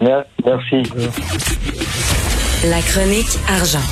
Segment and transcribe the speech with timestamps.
[0.00, 0.82] Merci.
[2.64, 3.84] La chronique argent.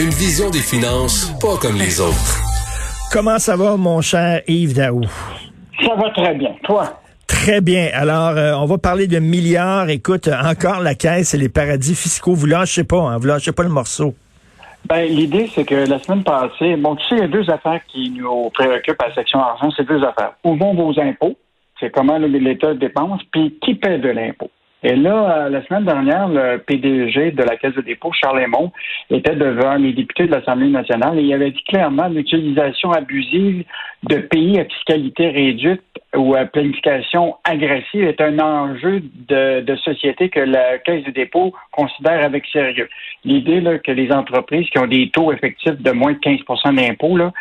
[0.00, 2.40] Une vision des finances pas comme les autres.
[3.12, 5.02] Comment ça va, mon cher Yves Daou?
[5.80, 6.54] Ça va très bien.
[6.64, 7.00] Toi?
[7.26, 7.90] Très bien.
[7.92, 9.88] Alors, euh, on va parler de milliards.
[9.90, 12.34] Écoute, encore la caisse et les paradis fiscaux.
[12.34, 13.18] Vous lâchez pas, hein?
[13.18, 14.14] Vous lâchez pas le morceau.
[14.88, 17.80] Ben, l'idée, c'est que la semaine passée, bon, tu sais, il y a deux affaires
[17.88, 20.32] qui nous préoccupent à la section argent, c'est deux affaires.
[20.44, 21.36] Où vont vos impôts?
[21.80, 24.50] C'est comment l'État dépense, puis qui paie de l'impôt?
[24.84, 28.70] Et là, euh, la semaine dernière, le PDG de la Caisse de dépôt, Charles Raymond,
[29.08, 33.64] était devant les députés de l'Assemblée nationale et il avait dit clairement l'utilisation abusive
[34.02, 35.80] de pays à fiscalité réduite
[36.14, 42.22] ou à planification agressive est un enjeu de, société que la Caisse de dépôt considère
[42.22, 42.90] avec sérieux.
[43.24, 47.16] L'idée là, que les entreprises qui ont des taux effectifs de moins de 15% d'impôts,
[47.16, 47.32] là,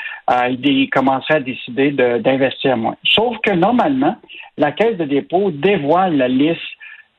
[0.49, 2.95] ils commenceraient à décider d'investir moins.
[3.03, 4.15] Sauf que normalement,
[4.57, 6.61] la Caisse de dépôt dévoile la liste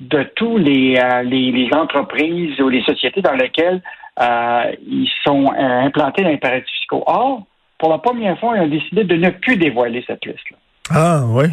[0.00, 3.80] de tous les, euh, les, les, entreprises ou les sociétés dans lesquelles
[4.20, 7.04] euh, ils sont euh, implantés dans les paradis fiscaux.
[7.06, 7.42] Or,
[7.78, 10.56] pour la première fois, ils ont décidé de ne plus dévoiler cette liste-là.
[10.90, 11.46] Ah, oui.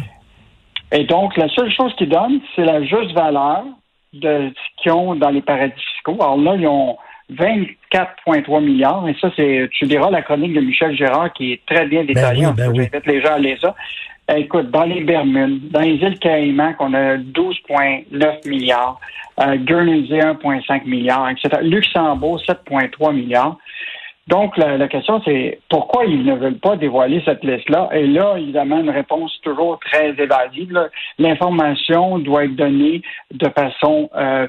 [0.90, 3.64] Et donc, la seule chose qu'ils donnent, c'est la juste valeur
[4.12, 6.16] de ce qu'ils ont dans les paradis fiscaux.
[6.20, 6.98] Alors là, ils ont
[7.32, 9.08] 24,3 milliards.
[9.08, 12.14] Et ça, c'est, tu diras la chronique de Michel Gérard qui est très bien ben
[12.14, 12.46] détaillée.
[12.56, 13.74] Ben oui, J'invite les gens à lire ça.
[14.30, 19.00] Euh, écoute, dans les Bermudes, dans les îles Caïmans, qu'on a 12,9 milliards,
[19.40, 21.62] euh, Guernsey 1,5 milliard, etc.
[21.62, 23.56] Luxembourg 7,3 milliards.
[24.28, 27.88] Donc, la, question, c'est pourquoi ils ne veulent pas dévoiler cette liste-là?
[27.92, 30.88] Et là, évidemment, une réponse toujours très évasive.
[31.18, 33.02] L'information doit être donnée
[33.32, 34.46] de façon euh,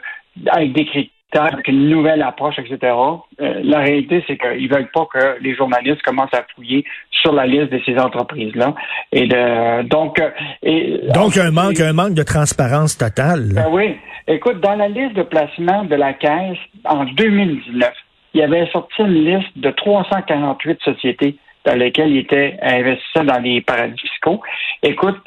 [0.52, 2.94] avec des critères avec une nouvelle approche, etc.
[3.42, 7.46] Euh, la réalité, c'est qu'ils veulent pas que les journalistes commencent à fouiller sur la
[7.46, 8.76] liste de ces entreprises-là.
[9.12, 10.30] Et de, donc, euh,
[10.62, 13.50] et, donc un manque, un manque de transparence totale.
[13.54, 13.98] Ben oui.
[14.28, 17.92] Écoute, dans la liste de placement de la caisse en 2019,
[18.34, 23.40] il y avait sorti une liste de 348 sociétés dans lesquelles il était investissant dans
[23.40, 24.42] les paradis fiscaux.
[24.82, 25.18] Écoute,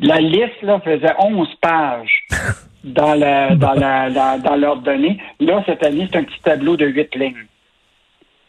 [0.00, 2.26] la liste là faisait 11 pages.
[2.86, 5.18] dans la dans la dans, leurs données.
[5.40, 7.46] Là, cette année, c'est un petit tableau de huit lignes.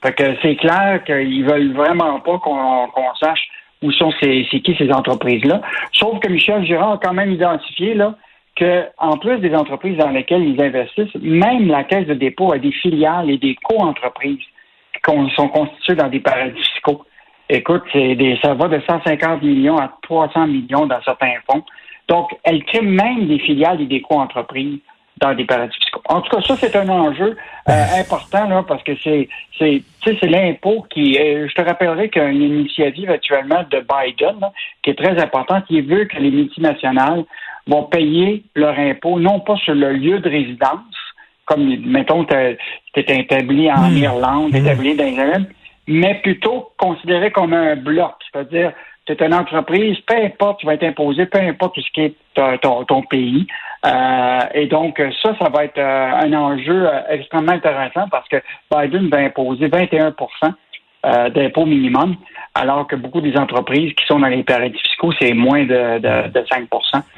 [0.03, 3.47] Fait que c'est clair qu'ils veulent vraiment pas qu'on sache
[3.81, 5.62] où sont ces qui ces entreprises-là.
[5.92, 8.16] Sauf que Michel Girard a quand même identifié là
[9.22, 13.30] plus des entreprises dans lesquelles ils investissent, même la Caisse de dépôt a des filiales
[13.30, 14.40] et des co-entreprises
[14.94, 17.06] qui sont constituées dans des paradis fiscaux.
[17.50, 17.84] Écoute,
[18.42, 21.64] ça va de 150 millions à 300 millions dans certains fonds.
[22.07, 24.79] Donc, elle crée même des filiales et des co-entreprises
[25.19, 26.01] dans des paradis fiscaux.
[26.06, 27.35] En tout cas, ça, c'est un enjeu
[27.69, 32.25] euh, important là, parce que c'est c'est c'est l'impôt qui je te rappellerai qu'il y
[32.25, 34.40] a une initiative actuellement de Biden
[34.84, 37.25] qui est très importante qui veut que les multinationales
[37.66, 40.96] vont payer leur impôt non pas sur le lieu de résidence
[41.46, 42.57] comme mettons tu es
[42.96, 43.97] établi en hmm.
[43.97, 44.57] Irlande, hmm.
[44.57, 45.46] établi dans les
[45.88, 48.73] mais plutôt considéré comme un bloc, c'est-à-dire
[49.07, 52.16] c'est une entreprise, peu importe, tu vas être imposé, peu importe ce qui est
[52.62, 53.47] ton, pays.
[53.85, 58.38] Euh, et donc, ça, ça va être euh, un enjeu euh, extrêmement intéressant parce que
[58.72, 60.13] Biden va imposer 21
[61.34, 62.16] d'impôt minimum
[62.57, 66.45] alors que beaucoup des entreprises qui sont dans les paradis fiscaux, c'est moins de, de,
[66.50, 66.68] 5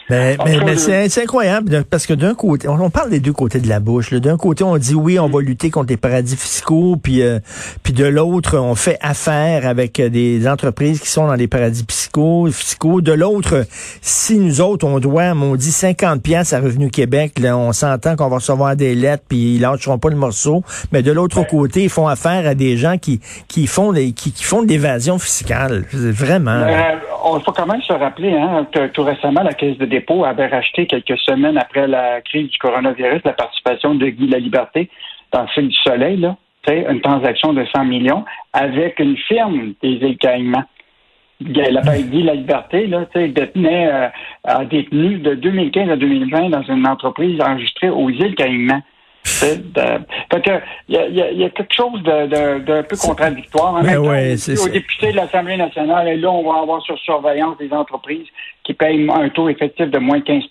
[0.09, 3.79] Mais, mais, c'est incroyable parce que d'un côté, on, parle des deux côtés de la
[3.79, 4.13] bouche.
[4.13, 7.39] D'un côté, on dit oui, on va lutter contre les paradis fiscaux, puis euh,
[7.83, 12.47] puis de l'autre, on fait affaire avec des entreprises qui sont dans les paradis fiscaux.
[12.51, 13.01] fiscaux.
[13.01, 13.65] De l'autre,
[14.01, 18.15] si nous autres, on doit, on dit 50 pièces à Revenu Québec, là, on s'entend
[18.17, 20.63] qu'on va recevoir des lettres, puis ils lâcheront pas le morceau.
[20.91, 23.78] Mais de l'autre côté, ils font affaire à des gens qui qui font
[24.15, 26.65] qui, qui font de l'évasion fiscale Vraiment.
[26.67, 30.47] Il faut quand même se rappeler, hein, que tout récemment, la Caisse de dépôt avait
[30.47, 34.89] racheté quelques semaines après la crise du coronavirus la participation de Guy Liberté
[35.31, 36.35] dans le Fil du Soleil, là,
[36.67, 40.65] une transaction de 100 millions avec une firme des îles Caïmans.
[41.41, 41.61] Guy
[42.23, 44.07] La Liberté, là, détenait, euh,
[44.43, 48.81] a détenu de 2015 à 2020 dans une entreprise enregistrée aux îles Caïmans.
[49.39, 50.51] Fait que
[50.87, 53.75] il y a, quelque chose d'un peu contradictoire.
[53.75, 57.57] En même temps, au député de l'Assemblée nationale, et là, on va avoir sur surveillance
[57.57, 58.27] des entreprises
[58.63, 60.43] qui payent un taux effectif de moins de 15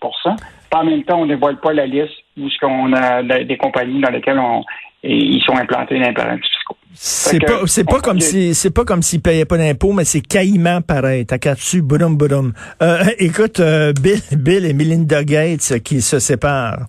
[0.75, 4.01] En même temps, on ne dévoile pas la liste où ce qu'on a des compagnies
[4.01, 4.65] dans lesquelles on,
[5.03, 6.77] ils sont implantés dans les paradis fiscaux.
[6.95, 10.21] C'est pas, c'est pas comme si, c'est pas comme s'ils payaient pas d'impôts, mais c'est
[10.21, 11.27] caïman pareil.
[11.27, 12.53] T'as qu'à dessus, boudum, boudum.
[12.83, 16.87] Euh, écoute, euh, Bill, Bill et Melinda Gates qui se séparent.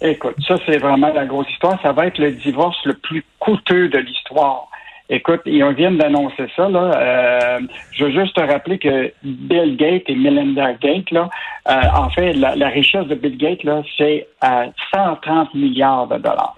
[0.00, 1.80] Écoute, ça, c'est vraiment la grosse histoire.
[1.82, 4.68] Ça va être le divorce le plus coûteux de l'histoire.
[5.10, 6.68] Écoute, ils viennent d'annoncer ça.
[6.68, 6.92] Là.
[6.96, 7.60] Euh,
[7.92, 11.28] je veux juste te rappeler que Bill Gates et Melinda Gates, là,
[11.68, 16.56] euh, en fait, la, richesse de Bill Gates, c'est à 130 milliards de dollars.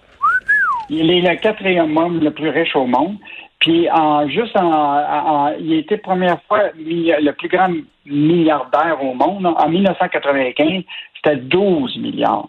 [0.88, 3.16] Il est le quatrième homme le plus riche au monde.
[3.58, 7.72] Puis en juste en, il a été première fois le plus grand
[8.04, 9.46] milliardaire au monde.
[9.46, 10.84] En 1995,
[11.16, 12.46] c'était 12 milliards.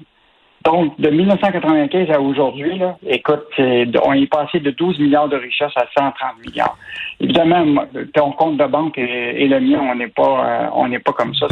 [0.67, 5.85] Donc, de 1995 à aujourd'hui, écoute, on est passé de 12 milliards de richesse à
[5.97, 6.77] 130 milliards.
[7.21, 11.13] Évidemment, ton compte de banque et, le mien, on n'est pas, euh, on n'est pas
[11.13, 11.47] comme ça,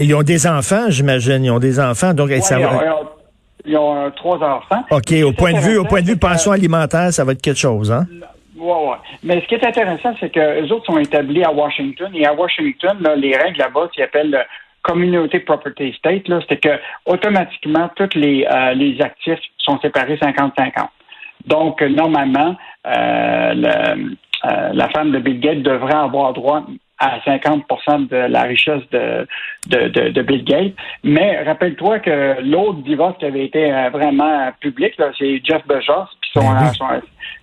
[0.00, 1.44] Ils ont des enfants, j'imagine.
[1.44, 2.82] Ils ont des enfants, donc ça va.
[3.64, 4.82] Ils ont, euh, trois enfants.
[4.90, 5.12] OK.
[5.24, 7.92] Au point de vue, au point de vue pension alimentaire, ça va être quelque chose,
[7.92, 8.04] hein?
[8.58, 8.96] Oui, oui.
[9.22, 12.10] Mais ce qui est intéressant, c'est que les autres sont établis à Washington.
[12.14, 14.44] Et à Washington, les règles là-bas, qui appellent
[14.86, 20.88] communauté property state, là, c'est que automatiquement, tous les, euh, les actifs sont séparés 50-50.
[21.46, 22.56] Donc, normalement,
[22.86, 26.62] euh, euh, la femme de Bill Gates devrait avoir droit
[26.98, 29.26] à 50% de la richesse de,
[29.68, 30.74] de, de, Bill Gates.
[31.04, 36.72] Mais rappelle-toi que l'autre divorce qui avait été vraiment public, c'est Jeff Bezos, puis son,
[36.72, 36.86] son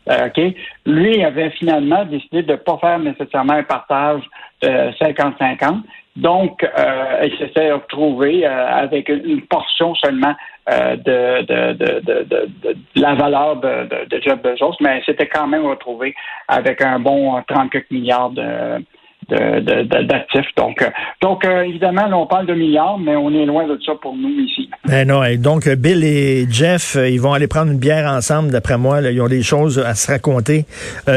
[0.10, 0.56] OK,
[0.88, 4.24] lui avait finalement décidé de ne pas faire nécessairement un partage
[4.64, 5.84] de 50-50.
[6.16, 10.36] Donc, euh, il s'est retrouvé euh, avec une portion seulement
[10.72, 15.66] euh, de, de, de, de, la valeur de, de, Jeff Bezos, mais c'était quand même
[15.66, 16.14] retrouvé
[16.48, 18.84] avec un bon 34 milliards de
[19.30, 20.54] d'actifs.
[20.58, 20.86] Donc,
[21.22, 24.30] donc évidemment, là, on parle de milliards, mais on est loin de ça pour nous
[24.42, 24.70] ici.
[24.86, 29.00] Ben non, donc Bill et Jeff, ils vont aller prendre une bière ensemble, d'après moi.
[29.00, 30.66] Là, ils ont des choses à se raconter.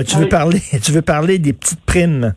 [0.06, 2.32] tu veux parler, tu veux parler des petites primes?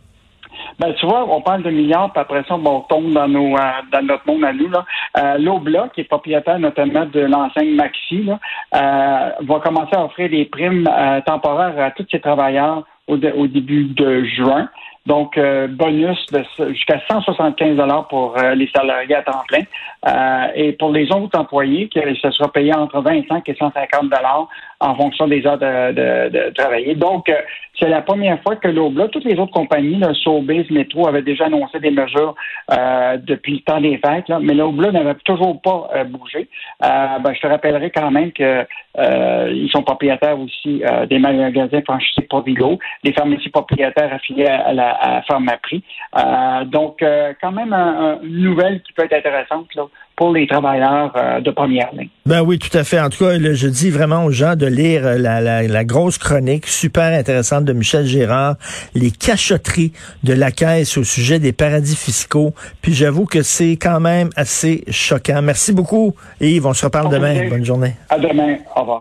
[0.79, 3.71] Ben, tu vois, on parle de milliards, puis après ça, on tombe dans, nos, euh,
[3.91, 4.69] dans notre monde à nous.
[4.69, 4.85] Là.
[5.17, 8.39] Euh, qui est propriétaire notamment de l'enseigne Maxi, là,
[8.75, 13.47] euh, va commencer à offrir des primes euh, temporaires à tous ses travailleurs au, au
[13.47, 14.69] début de juin.
[15.05, 16.17] Donc, euh, bonus
[16.69, 19.63] jusqu'à 175 dollars pour euh, les salariés à temps plein.
[20.07, 24.47] Euh, et pour les autres employés, que ce sera payé entre 25 et 150 dollars
[24.79, 26.95] en fonction des heures de, de, de travailler.
[26.95, 27.29] Donc,
[27.77, 31.45] c'est la première fois que l'OBLA, toutes les autres compagnies, là, Sobeys, Métro, avaient déjà
[31.45, 32.35] annoncé des mesures
[32.69, 36.47] depuis le temps des fêtes, mais l'OBLA n'avait toujours pas bougé.
[36.81, 38.65] Ben, je te rappellerai quand même que
[38.97, 44.98] ils sont propriétaires aussi des magasins franchisés pour Vigo, des pharmacies propriétaires affiliées à la
[44.99, 45.21] à.
[46.17, 49.67] Euh, donc, euh, quand même une nouvelle qui peut être intéressante
[50.15, 52.09] pour les travailleurs euh, de première ligne.
[52.25, 52.99] Ben oui, tout à fait.
[52.99, 57.17] En tout cas, je dis vraiment aux gens de lire la, la, grosse chronique super
[57.17, 58.55] intéressante de Michel Gérard,
[58.95, 59.93] les cachotteries
[60.23, 62.53] de la caisse au sujet des paradis fiscaux.
[62.81, 65.41] Puis j'avoue que c'est quand même assez choquant.
[65.41, 66.65] Merci beaucoup, Yves.
[66.65, 67.47] On se reparle demain.
[67.49, 67.93] Bonne journée.
[68.09, 68.57] À demain.
[68.75, 68.97] Au revoir.